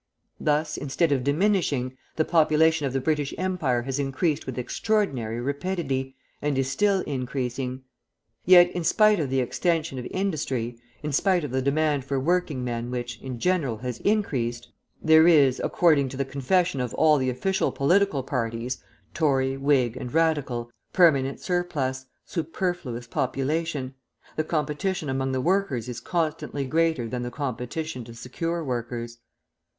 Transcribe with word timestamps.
Thus, 0.39 0.77
instead 0.77 1.11
of 1.11 1.23
diminishing, 1.23 1.95
the 2.15 2.25
population 2.25 2.87
of 2.87 2.93
the 2.93 2.99
British 2.99 3.35
Empire 3.37 3.83
has 3.83 3.99
increased 3.99 4.47
with 4.47 4.57
extraordinary 4.57 5.39
rapidity, 5.39 6.15
and 6.41 6.57
is 6.57 6.67
still 6.71 7.01
increasing. 7.01 7.83
Yet, 8.43 8.71
in 8.71 8.83
spite 8.83 9.19
of 9.19 9.29
the 9.29 9.41
extension 9.41 9.99
of 9.99 10.07
industry, 10.09 10.79
in 11.03 11.11
spite 11.11 11.43
of 11.43 11.51
the 11.51 11.61
demand 11.61 12.03
for 12.03 12.19
working 12.19 12.63
men 12.63 12.89
which, 12.89 13.21
in 13.21 13.37
general, 13.37 13.77
has 13.77 13.99
increased, 13.99 14.69
there 14.99 15.27
is, 15.27 15.61
according 15.63 16.09
to 16.09 16.17
the 16.17 16.25
confession 16.25 16.81
of 16.81 16.95
all 16.95 17.19
the 17.19 17.29
official 17.29 17.71
political 17.71 18.23
parties 18.23 18.83
(Tory, 19.13 19.55
Whig, 19.55 19.95
and 19.97 20.11
Radical), 20.11 20.71
permanent 20.93 21.39
surplus, 21.39 22.07
superfluous 22.25 23.05
population; 23.05 23.93
the 24.35 24.43
competition 24.43 25.09
among 25.09 25.31
the 25.31 25.41
workers 25.41 25.87
is 25.87 25.99
constantly 25.99 26.65
greater 26.65 27.07
than 27.07 27.21
the 27.21 27.29
competition 27.29 28.03
to 28.05 28.15
secure 28.15 28.63
workers. 28.63 29.19